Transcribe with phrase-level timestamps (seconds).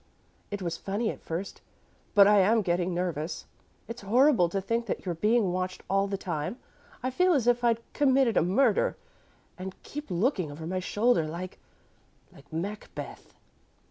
[0.49, 1.61] It was funny at first,
[2.15, 3.45] but I am getting nervous.
[3.87, 6.57] It's horrible to think that you're being watched all the time.
[7.03, 8.97] I feel as if I'd committed a murder,
[9.59, 11.59] and keep looking over my shoulder like
[12.33, 13.35] like Macbeth."